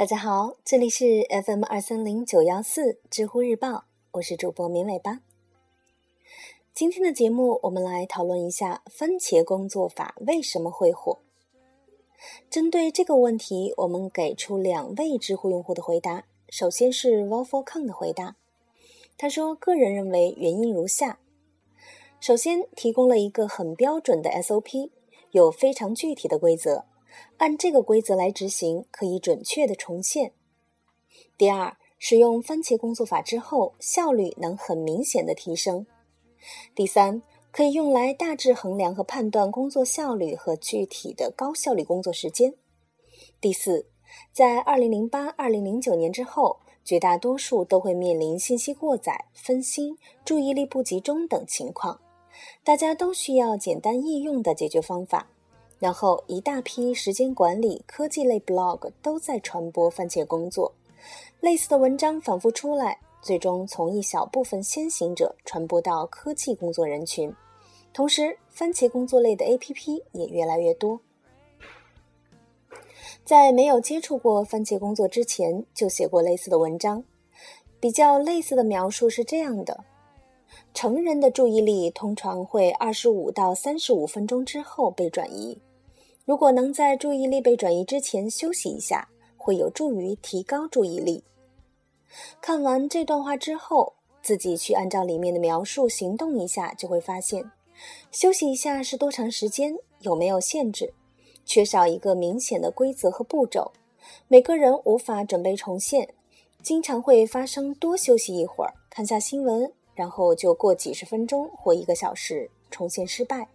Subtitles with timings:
[0.00, 5.20] 大家好，这里是 FM 二三零九幺四知乎日报，我是主播明尾巴。
[6.72, 11.18] 今天的节目，我们来讨论一下番茄工作法为什么会火。
[12.48, 16.24] 针对这个问题，我们给出两位知乎用户的回答。
[16.48, 18.36] 首先是 Waffle Kong 的回答，
[19.18, 21.20] 他说：“个人认为原因如下：
[22.18, 24.92] 首先，提供了一个很标准的 SOP，
[25.32, 26.86] 有非常具体的规则。”
[27.38, 30.32] 按这个规则来执行，可以准确的重现。
[31.36, 35.86] 第二，使用番茄工作法之后，效率能很明显的提升。
[36.74, 42.54] 第三，可以用来大致衡量和判断工作效率和具体的高效率工作时间。
[43.40, 43.86] 第四，
[44.32, 52.00] 在二零零八、二零零九年之后，绝大多数都会面临信息过载、分心、注意力不集中等情况，
[52.64, 55.30] 大家都需要简单易用的解决方法。
[55.80, 60.70] 然后，一大批时间管理、科技类 blog 都在传播番茄工作，
[61.40, 67.34] 类似的文章反复出来，最终从一小部分先行者传播到科技工作人群。
[67.94, 71.00] 同时，番茄工作类的 APP 也越来越多。
[73.24, 77.02] 在没有接触过番茄工作之前，就写过类似的文章，
[77.80, 79.82] 比较类似的描述是这样的。
[80.74, 85.58] 成人的注意力通常会二十五到三十五分钟之后被转移。
[86.24, 91.24] 如果能在注意力被转移之前休息一下，会有助于提高注意力。
[92.40, 97.50] 看完这段话之后，自己去按照里面的描述行动一下，就会发现，
[98.12, 100.92] 休息一下是多长时间，有没有限制，
[101.44, 103.72] 缺少一个明显的规则和步骤，
[104.28, 106.12] 每个人无法准备重现，
[106.62, 113.48] 经常会发生多休息一会儿，看下新闻，然后就过几十分钟或一个小时，重现失败。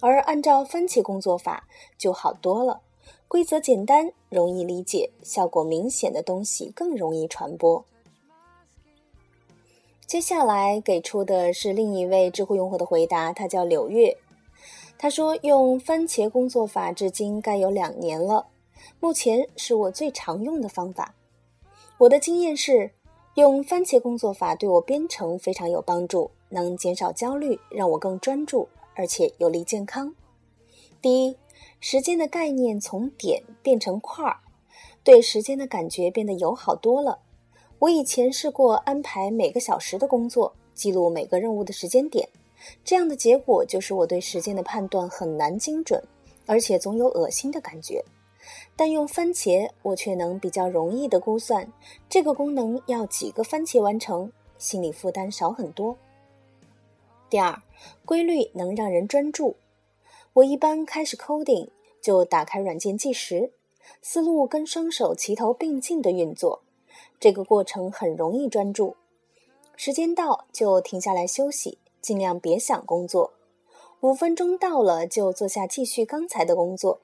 [0.00, 1.66] 而按照番茄工作法
[1.96, 2.80] 就好多了，
[3.28, 7.84] 规则简单，容易理解，效果明显的东西更容易传播。
[10.06, 14.16] 接下来给出的是另一位知乎用户的回答，他叫柳月，
[14.98, 18.46] 他说用番茄工作法至今该有两年了，
[19.00, 21.14] 目前是我最常用的方法。
[21.96, 22.92] 我的经验是，
[23.34, 28.68] 用番茄工作法对我编程非常有帮助，能减少焦虑，让我更专注。
[28.94, 30.14] 而且有利健康。
[31.00, 31.36] 第一，
[31.80, 34.38] 时间的概念从点变成块儿，
[35.02, 37.18] 对时间的感觉变得友好多了。
[37.80, 42.26] 我以前试过安排每个小时的工作，记录每个任务的时间点，
[42.82, 46.02] 这样的结果就是我对时间的判断很难精准，
[46.46, 48.02] 而且总有恶心的感觉。
[48.76, 51.70] 但用番茄，我却能比较容易的估算
[52.08, 55.96] 这个功能要几个番茄完成，心理负担少很多。
[57.34, 57.62] 第二，
[58.04, 59.56] 规律能让人专注。
[60.34, 61.68] 我一般开始 coding
[62.00, 63.50] 就打开软件计时，
[64.00, 66.62] 思路跟双手齐头并进的运作，
[67.18, 68.94] 这个过程很容易专注。
[69.74, 73.32] 时间到就停下来休息，尽量别想工作。
[74.02, 77.00] 五分钟到了就坐下继续刚才的工作。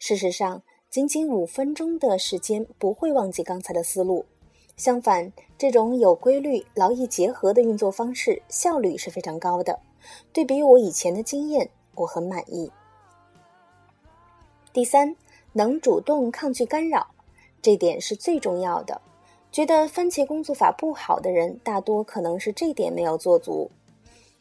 [0.00, 4.26] 事实上，仅仅五分钟的时间不会忘记刚才的思路。
[4.78, 9.76] 相反，这种有规律、劳逸结合的运作方式效率是非常高的。
[10.32, 12.70] 对比我以前的经验，我很满意。
[14.72, 15.16] 第三，
[15.52, 17.08] 能主动抗拒干扰，
[17.60, 19.00] 这点是最重要的。
[19.50, 23.68] 觉得番茄工作法不好的人，大多可能是这点没有做足。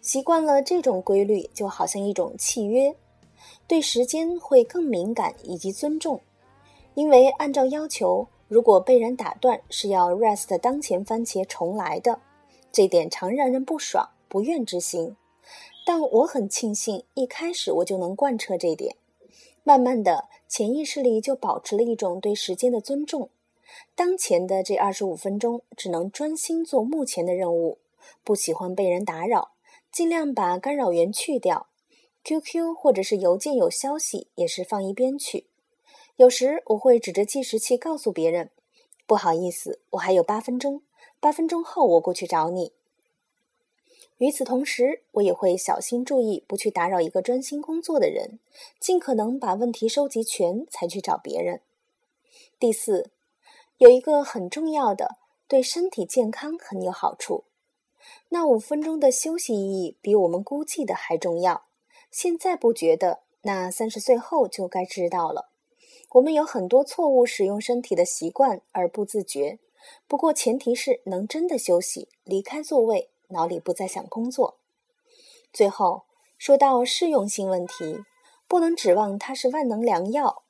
[0.03, 2.93] 习惯了这种规律，就好像一种契约，
[3.67, 6.21] 对时间会更敏感以及尊重，
[6.93, 8.27] 因为按照要求。
[8.47, 12.21] 如果被人打断，是要 rest 当前番茄重来的，
[12.71, 15.17] 这点常让人不爽，不愿执行。
[15.85, 18.95] 但我很庆幸，一开始我就能贯彻这点，
[19.63, 23.29] 慢慢的，潜意识里就保持了一种对时间的尊重。
[23.95, 27.79] 当前的这二十五分钟，只能专心做目前的任务，
[28.23, 29.51] 不喜欢被人打扰，
[29.91, 31.67] 尽量把干扰源去掉。
[32.23, 35.47] QQ 或者是邮件有消息，也是放一边去。
[36.17, 38.49] 有时我会指着计时器告诉别人
[39.05, 40.81] ：“不好意思，我还有八分钟，
[41.19, 42.73] 八分钟后我过去找你。”
[44.17, 48.39] 与此同时，我也会小心注意，不去打扰一个专心工作的人，
[48.79, 51.61] 尽可能把问题收集全才去找别人。
[52.57, 53.11] 第四，
[53.77, 55.17] 有一个很重要的，
[55.47, 57.43] 对身体健康很有好处。
[58.29, 61.65] 那五分钟的休息意义比我们估计的还重要。
[62.09, 65.51] 现在不觉得，那三十岁后就该知道了。
[66.11, 69.59] 我们有很多错误使用身体的习惯而不自觉，
[70.07, 74.57] 不过前提是能真的休息，离开座位，脑里不再想工作。
[75.51, 76.03] 最后
[76.37, 77.99] 说到适用性问题，
[78.47, 80.43] 不能指望它是万能良药，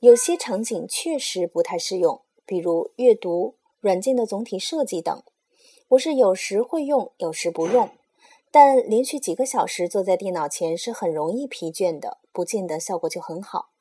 [0.00, 5.22] 有些场景确实不太适用，比如阅读、软件的总体设计等。
[5.88, 7.88] 我是有时会用，有时不用。
[8.50, 13.71] 但连续几个小时坐在电脑前是很容易疲倦的，不见得效果就很好。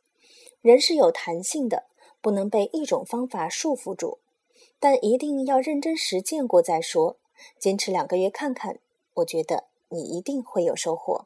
[0.62, 1.86] 人是有弹性的，
[2.22, 4.19] 不能被一种方法束缚住，
[4.80, 7.18] 但一定要认真实践过再说。
[7.58, 8.78] 坚持两个月看看，
[9.16, 11.25] 我觉得你一定会有收获。